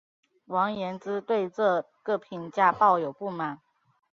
[0.47, 3.61] 王延之对这个评价抱有不满。